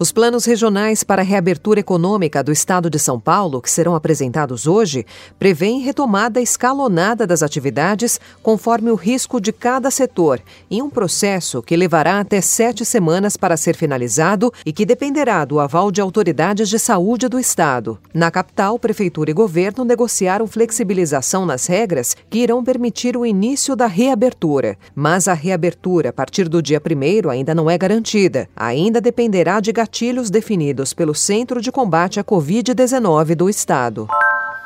Os 0.00 0.12
planos 0.12 0.44
regionais 0.44 1.02
para 1.02 1.22
a 1.22 1.24
reabertura 1.24 1.80
econômica 1.80 2.40
do 2.40 2.52
Estado 2.52 2.88
de 2.88 3.00
São 3.00 3.18
Paulo, 3.18 3.60
que 3.60 3.68
serão 3.68 3.96
apresentados 3.96 4.64
hoje, 4.64 5.04
prevêem 5.40 5.80
retomada 5.80 6.40
escalonada 6.40 7.26
das 7.26 7.42
atividades 7.42 8.20
conforme 8.40 8.92
o 8.92 8.94
risco 8.94 9.40
de 9.40 9.52
cada 9.52 9.90
setor, 9.90 10.40
em 10.70 10.80
um 10.80 10.88
processo 10.88 11.60
que 11.60 11.76
levará 11.76 12.20
até 12.20 12.40
sete 12.40 12.84
semanas 12.84 13.36
para 13.36 13.56
ser 13.56 13.74
finalizado 13.74 14.52
e 14.64 14.72
que 14.72 14.86
dependerá 14.86 15.44
do 15.44 15.58
aval 15.58 15.90
de 15.90 16.00
autoridades 16.00 16.68
de 16.68 16.78
saúde 16.78 17.26
do 17.26 17.36
Estado. 17.36 17.98
Na 18.14 18.30
capital, 18.30 18.78
Prefeitura 18.78 19.32
e 19.32 19.34
Governo 19.34 19.84
negociaram 19.84 20.46
flexibilização 20.46 21.44
nas 21.44 21.66
regras 21.66 22.16
que 22.30 22.38
irão 22.38 22.62
permitir 22.62 23.16
o 23.16 23.26
início 23.26 23.74
da 23.74 23.88
reabertura. 23.88 24.78
Mas 24.94 25.26
a 25.26 25.34
reabertura 25.34 26.10
a 26.10 26.12
partir 26.12 26.48
do 26.48 26.62
dia 26.62 26.80
1 26.80 27.30
ainda 27.30 27.52
não 27.52 27.68
é 27.68 27.76
garantida. 27.76 28.48
Ainda 28.54 29.00
dependerá 29.00 29.58
de 29.58 29.72
gatilhos 29.88 30.28
definidos 30.28 30.92
pelo 30.92 31.14
Centro 31.14 31.62
de 31.62 31.72
Combate 31.72 32.20
à 32.20 32.24
Covid-19 32.24 33.34
do 33.34 33.48
Estado. 33.48 34.06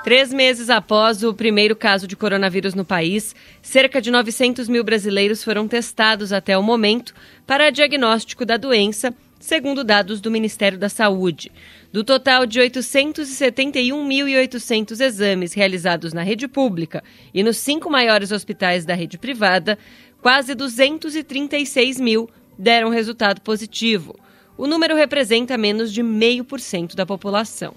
Três 0.02 0.32
meses 0.32 0.68
após 0.68 1.22
o 1.22 1.32
primeiro 1.32 1.76
caso 1.76 2.08
de 2.08 2.16
coronavírus 2.16 2.74
no 2.74 2.84
país, 2.84 3.36
cerca 3.62 4.02
de 4.02 4.10
900 4.10 4.68
mil 4.68 4.82
brasileiros 4.82 5.44
foram 5.44 5.68
testados 5.68 6.32
até 6.32 6.58
o 6.58 6.62
momento 6.62 7.14
para 7.46 7.70
diagnóstico 7.70 8.44
da 8.44 8.56
doença, 8.56 9.14
segundo 9.38 9.84
dados 9.84 10.20
do 10.20 10.28
Ministério 10.28 10.76
da 10.76 10.88
Saúde. 10.88 11.52
Do 11.92 12.02
total 12.02 12.44
de 12.44 12.58
871.800 12.58 15.00
exames 15.00 15.54
realizados 15.54 16.12
na 16.12 16.24
rede 16.24 16.48
pública 16.48 17.00
e 17.32 17.44
nos 17.44 17.58
cinco 17.58 17.88
maiores 17.88 18.32
hospitais 18.32 18.84
da 18.84 18.94
rede 18.94 19.18
privada, 19.18 19.78
quase 20.20 20.52
236 20.52 22.00
mil 22.00 22.28
deram 22.58 22.90
resultado 22.90 23.40
positivo. 23.40 24.16
O 24.56 24.66
número 24.66 24.94
representa 24.94 25.56
menos 25.56 25.92
de 25.92 26.02
meio 26.02 26.44
por 26.44 26.60
cento 26.60 26.94
da 26.94 27.06
população. 27.06 27.74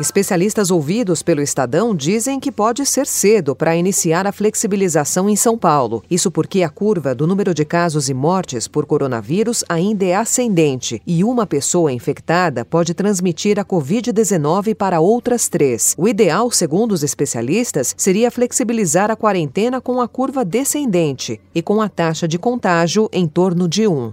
Especialistas 0.00 0.72
ouvidos 0.72 1.22
pelo 1.22 1.40
Estadão 1.40 1.94
dizem 1.94 2.40
que 2.40 2.50
pode 2.50 2.84
ser 2.84 3.06
cedo 3.06 3.54
para 3.54 3.76
iniciar 3.76 4.26
a 4.26 4.32
flexibilização 4.32 5.30
em 5.30 5.36
São 5.36 5.56
Paulo. 5.56 6.02
Isso 6.10 6.32
porque 6.32 6.64
a 6.64 6.68
curva 6.68 7.14
do 7.14 7.28
número 7.28 7.54
de 7.54 7.64
casos 7.64 8.08
e 8.08 8.14
mortes 8.14 8.66
por 8.66 8.86
coronavírus 8.86 9.62
ainda 9.68 10.04
é 10.04 10.16
ascendente 10.16 11.00
e 11.06 11.22
uma 11.22 11.46
pessoa 11.46 11.92
infectada 11.92 12.64
pode 12.64 12.92
transmitir 12.92 13.60
a 13.60 13.64
Covid-19 13.64 14.74
para 14.74 14.98
outras 14.98 15.48
três. 15.48 15.94
O 15.96 16.08
ideal, 16.08 16.50
segundo 16.50 16.90
os 16.90 17.04
especialistas, 17.04 17.94
seria 17.96 18.32
flexibilizar 18.32 19.12
a 19.12 19.16
quarentena 19.16 19.80
com 19.80 20.00
a 20.00 20.08
curva 20.08 20.44
descendente 20.44 21.40
e 21.54 21.62
com 21.62 21.80
a 21.80 21.88
taxa 21.88 22.26
de 22.26 22.36
contágio 22.36 23.08
em 23.12 23.28
torno 23.28 23.68
de 23.68 23.86
1. 23.86 24.12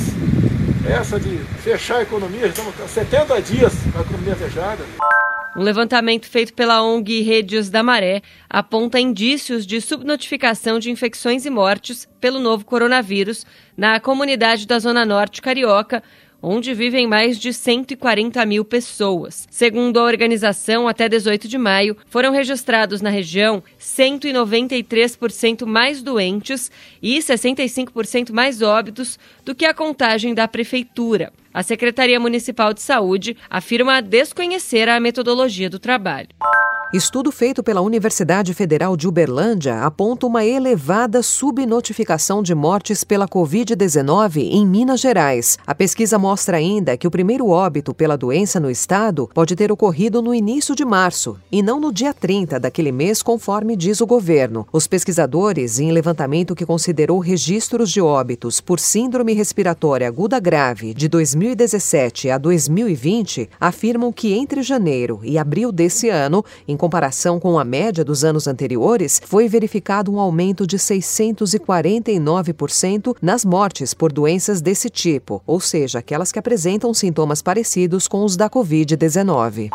essa 0.85 1.17
de 1.17 1.37
fechar 1.63 1.99
a 1.99 2.01
economia, 2.01 2.47
estamos 2.47 2.73
há 2.81 2.87
70 2.87 3.41
dias 3.43 3.73
com 3.93 3.97
a 3.97 4.01
economia 4.01 4.35
fechada. 4.35 4.83
Um 5.55 5.61
levantamento 5.61 6.27
feito 6.27 6.53
pela 6.53 6.83
ONG 6.83 7.21
Redes 7.21 7.69
da 7.69 7.81
Maré 7.81 8.21
aponta 8.49 8.99
indícios 8.99 9.65
de 9.65 9.79
subnotificação 9.79 10.77
de 10.77 10.91
infecções 10.91 11.45
e 11.45 11.49
mortes 11.49 12.09
pelo 12.19 12.39
novo 12.39 12.65
coronavírus 12.65 13.45
na 13.77 14.01
comunidade 14.01 14.67
da 14.67 14.79
Zona 14.79 15.05
Norte 15.05 15.41
Carioca, 15.41 16.03
onde 16.41 16.73
vivem 16.73 17.07
mais 17.07 17.37
de 17.37 17.53
140 17.53 18.45
mil 18.45 18.65
pessoas. 18.65 19.47
Segundo 19.49 19.99
a 19.99 20.03
organização, 20.03 20.87
até 20.87 21.07
18 21.07 21.47
de 21.47 21.57
maio, 21.57 21.95
foram 22.07 22.31
registrados 22.31 23.01
na 23.01 23.09
região 23.09 23.63
193% 23.79 25.65
mais 25.65 26.01
doentes 26.01 26.71
e 27.01 27.19
65% 27.19 28.31
mais 28.31 28.61
óbitos 28.61 29.19
do 29.45 29.53
que 29.53 29.65
a 29.65 29.73
contagem 29.73 30.33
da 30.33 30.47
prefeitura. 30.47 31.31
A 31.53 31.63
Secretaria 31.63 32.19
Municipal 32.19 32.73
de 32.73 32.81
Saúde 32.81 33.35
afirma 33.49 34.01
desconhecer 34.01 34.87
a 34.87 34.99
metodologia 34.99 35.69
do 35.69 35.79
trabalho. 35.79 36.29
Estudo 36.93 37.31
feito 37.31 37.63
pela 37.63 37.79
Universidade 37.79 38.53
Federal 38.53 38.97
de 38.97 39.07
Uberlândia 39.07 39.79
aponta 39.79 40.27
uma 40.27 40.43
elevada 40.43 41.23
subnotificação 41.23 42.43
de 42.43 42.53
mortes 42.53 43.05
pela 43.05 43.29
Covid-19 43.29 44.41
em 44.51 44.67
Minas 44.67 44.99
Gerais. 44.99 45.57
A 45.65 45.73
pesquisa 45.73 46.19
mostra 46.19 46.57
ainda 46.57 46.97
que 46.97 47.07
o 47.07 47.11
primeiro 47.11 47.47
óbito 47.47 47.93
pela 47.93 48.17
doença 48.17 48.59
no 48.59 48.69
estado 48.69 49.29
pode 49.33 49.55
ter 49.55 49.71
ocorrido 49.71 50.21
no 50.21 50.35
início 50.35 50.75
de 50.75 50.83
março 50.83 51.39
e 51.49 51.63
não 51.63 51.79
no 51.79 51.93
dia 51.93 52.13
30 52.13 52.59
daquele 52.59 52.91
mês, 52.91 53.23
conforme 53.23 53.77
diz 53.77 54.01
o 54.01 54.05
governo. 54.05 54.67
Os 54.69 54.85
pesquisadores, 54.85 55.79
em 55.79 55.93
levantamento 55.93 56.53
que 56.53 56.65
considerou 56.65 57.19
registros 57.19 57.89
de 57.89 58.01
óbitos 58.01 58.59
por 58.59 58.81
síndrome 58.81 59.31
respiratória 59.31 60.09
aguda 60.09 60.41
grave 60.41 60.93
de 60.93 61.07
2017 61.41 62.29
a 62.29 62.37
2020, 62.37 63.49
afirmam 63.59 64.13
que 64.13 64.31
entre 64.33 64.61
janeiro 64.61 65.19
e 65.23 65.39
abril 65.39 65.71
desse 65.71 66.07
ano, 66.07 66.45
em 66.67 66.77
comparação 66.77 67.39
com 67.39 67.57
a 67.57 67.65
média 67.65 68.05
dos 68.05 68.23
anos 68.23 68.45
anteriores, 68.45 69.19
foi 69.25 69.47
verificado 69.47 70.13
um 70.13 70.19
aumento 70.19 70.67
de 70.67 70.77
649% 70.77 73.15
nas 73.19 73.43
mortes 73.43 73.95
por 73.95 74.13
doenças 74.13 74.61
desse 74.61 74.87
tipo, 74.87 75.41
ou 75.47 75.59
seja, 75.59 75.97
aquelas 75.97 76.31
que 76.31 76.37
apresentam 76.37 76.93
sintomas 76.93 77.41
parecidos 77.41 78.07
com 78.07 78.23
os 78.23 78.37
da 78.37 78.47
Covid-19. 78.47 79.71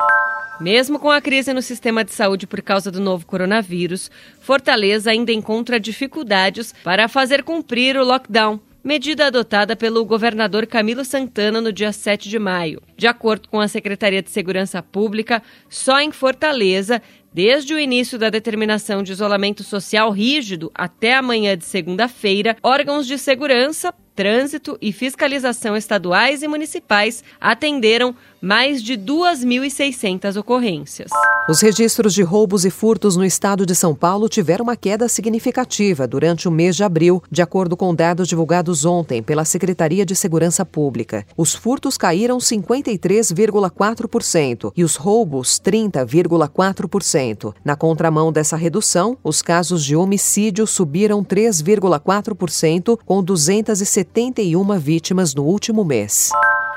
Mesmo 0.61 1.01
com 1.01 1.11
a 1.11 1.21
crise 1.21 1.53
no 1.53 1.61
sistema 1.61 2.05
de 2.05 2.15
saúde 2.15 2.47
por 2.47 2.63
causa 2.63 2.93
do 2.93 3.01
novo 3.01 3.27
coronavírus, 3.27 4.09
Fortaleza 4.41 5.11
ainda 5.11 5.33
encontra 5.33 5.81
dificuldades 5.81 6.73
para 6.85 7.09
fazer 7.09 7.43
cumprir 7.43 7.97
o 7.97 8.05
lockdown 8.05 8.61
medida 8.87 9.27
adotada 9.27 9.75
pelo 9.75 10.05
governador 10.05 10.65
Camilo 10.65 11.05
Santana 11.05 11.61
no 11.61 11.73
dia 11.73 11.93
7 11.93 12.29
de 12.29 12.39
maio. 12.39 12.81
De 12.97 13.09
acordo 13.09 13.49
com 13.49 13.61
a 13.61 13.67
Secretaria 13.67 14.23
de 14.23 14.31
Segurança 14.31 14.81
Pública, 14.81 15.43
só 15.69 15.99
em 15.99 16.13
Fortaleza, 16.13 17.03
desde 17.35 17.75
o 17.75 17.81
início 17.81 18.17
da 18.17 18.31
determinação 18.31 19.03
de 19.03 19.11
isolamento 19.11 19.65
social 19.65 20.13
rígido 20.13 20.71
até 20.73 21.17
amanhã 21.17 21.59
de 21.59 21.65
segunda-feira, 21.65 22.57
órgãos 22.63 23.09
de 23.09 23.19
segurança 23.19 23.93
trânsito 24.17 24.79
e 24.81 24.93
fiscalização 24.93 25.77
estaduais 25.77 26.43
e 26.43 26.49
municipais 26.49 27.23
atenderam 27.39 28.17
mais 28.41 28.83
de 28.83 28.95
2.600 28.95 30.37
ocorrências. 30.37 31.11
Os 31.49 31.61
registros 31.61 32.15
de 32.15 32.23
roubos 32.23 32.65
e 32.65 32.71
furtos 32.71 33.17
no 33.17 33.25
estado 33.25 33.65
de 33.65 33.73
São 33.75 33.95
Paulo 33.95 34.29
tiveram 34.29 34.65
uma 34.65 34.77
queda 34.77 35.09
significativa 35.09 36.05
durante 36.07 36.49
o 36.49 36.51
mês 36.51 36.75
de 36.75 36.83
abril, 36.83 37.23
de 37.31 37.41
acordo 37.41 37.77
com 37.77 37.95
dados 37.95 38.27
divulgados 38.27 38.85
ontem 38.85 39.23
pela 39.23 39.45
Secretaria 39.45 40.05
de 40.05 40.17
Segurança 40.17 40.65
Pública. 40.65 41.25
Os 41.37 41.55
furtos 41.55 41.97
caíram 41.97 42.39
53,4% 42.39 44.73
e 44.77 44.83
os 44.83 44.97
roubos 44.97 45.61
30,4%. 45.61 47.55
Na 47.65 47.77
contramão 47.77 48.33
dessa 48.33 48.57
redução, 48.57 49.17
os 49.23 49.41
casos 49.43 49.85
de 49.85 49.95
homicídio 49.95 50.67
subiram 50.67 51.25
3,4%, 51.25 52.99
com 53.05 53.23
271 54.15 54.79
vítimas 54.79 55.35
no 55.35 55.45
último 55.45 55.85
mês. 55.85 56.31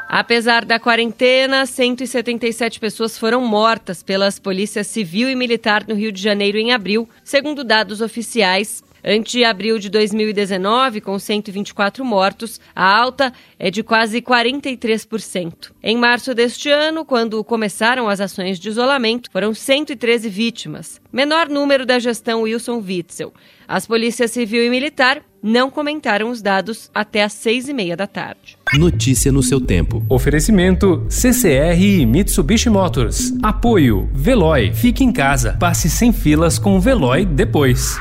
Apesar 0.07 0.65
da 0.65 0.79
quarentena, 0.79 1.65
177 1.65 2.79
pessoas 2.79 3.17
foram 3.17 3.41
mortas 3.45 4.01
pelas 4.01 4.39
polícias 4.39 4.87
civil 4.87 5.29
e 5.29 5.35
militar 5.35 5.85
no 5.87 5.93
Rio 5.93 6.11
de 6.11 6.21
Janeiro 6.21 6.57
em 6.57 6.71
abril, 6.71 7.07
segundo 7.23 7.63
dados 7.63 8.01
oficiais. 8.01 8.83
Ante 9.05 9.45
abril 9.45 9.79
de 9.79 9.89
2019, 9.89 10.99
com 10.99 11.17
124 11.17 12.03
mortos, 12.03 12.59
a 12.75 12.83
alta 12.83 13.31
é 13.57 13.71
de 13.71 13.81
quase 13.81 14.21
43%. 14.21 15.71
Em 15.81 15.95
março 15.95 16.33
deste 16.33 16.69
ano, 16.69 17.05
quando 17.05 17.41
começaram 17.43 18.09
as 18.09 18.19
ações 18.19 18.59
de 18.59 18.67
isolamento, 18.67 19.29
foram 19.31 19.53
113 19.53 20.27
vítimas, 20.27 20.99
menor 21.13 21.47
número 21.47 21.85
da 21.85 21.97
gestão 21.97 22.41
Wilson 22.41 22.83
Witzel. 22.85 23.33
As 23.67 23.85
polícias 23.85 24.31
civil 24.31 24.63
e 24.63 24.69
militar 24.69 25.23
não 25.41 25.69
comentaram 25.69 26.29
os 26.29 26.41
dados 26.41 26.89
até 26.93 27.23
às 27.23 27.33
seis 27.33 27.67
e 27.67 27.73
meia 27.73 27.95
da 27.95 28.07
tarde. 28.07 28.57
Notícia 28.73 29.31
no 29.31 29.41
seu 29.41 29.59
tempo. 29.59 30.05
Oferecimento 30.09 31.05
CCR 31.09 31.81
e 31.81 32.05
Mitsubishi 32.05 32.69
Motors. 32.69 33.33
Apoio 33.41 34.09
Veloy. 34.13 34.73
Fique 34.73 35.03
em 35.03 35.11
casa. 35.11 35.57
Passe 35.59 35.89
sem 35.89 36.11
filas 36.11 36.59
com 36.59 36.77
o 36.77 36.79
Veloy 36.81 37.25
depois. 37.25 37.97